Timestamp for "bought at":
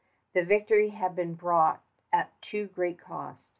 1.35-2.41